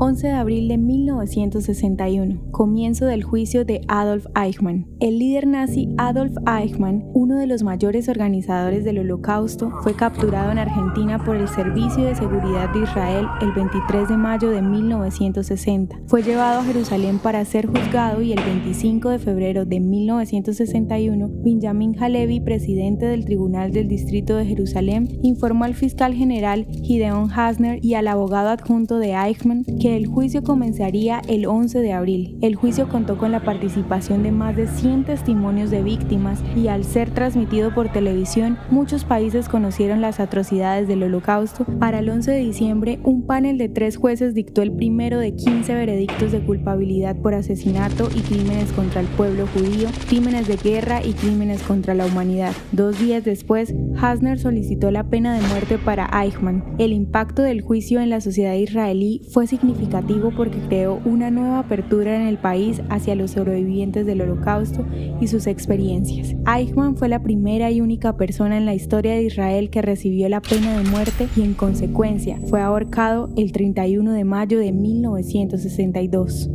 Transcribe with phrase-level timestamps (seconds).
[0.00, 4.86] 11 de abril de 1961, comienzo del juicio de Adolf Eichmann.
[5.00, 10.58] El líder nazi Adolf Eichmann, uno de los mayores organizadores del Holocausto, fue capturado en
[10.58, 15.98] Argentina por el Servicio de Seguridad de Israel el 23 de mayo de 1960.
[16.06, 22.00] Fue llevado a Jerusalén para ser juzgado y el 25 de febrero de 1961, Benjamin
[22.00, 27.94] Halevi, presidente del Tribunal del Distrito de Jerusalén, informó al fiscal general Gideon Hasner y
[27.94, 32.38] al abogado adjunto de Eichmann que el juicio comenzaría el 11 de abril.
[32.40, 36.84] El juicio contó con la participación de más de 100 testimonios de víctimas y al
[36.84, 41.64] ser transmitido por televisión, muchos países conocieron las atrocidades del holocausto.
[41.78, 45.74] Para el 11 de diciembre, un panel de tres jueces dictó el primero de 15
[45.74, 51.12] veredictos de culpabilidad por asesinato y crímenes contra el pueblo judío, crímenes de guerra y
[51.12, 52.52] crímenes contra la humanidad.
[52.72, 56.64] Dos días después, Hasner solicitó la pena de muerte para Eichmann.
[56.78, 59.46] El impacto del juicio en la sociedad israelí fue
[59.78, 64.84] significativo porque creó una nueva apertura en el país hacia los sobrevivientes del holocausto
[65.20, 66.34] y sus experiencias.
[66.46, 70.40] Eichmann fue la primera y única persona en la historia de Israel que recibió la
[70.40, 76.50] pena de muerte y en consecuencia fue ahorcado el 31 de mayo de 1962.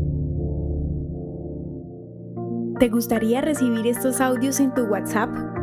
[2.79, 5.62] ¿Te gustaría recibir estos audios en tu WhatsApp?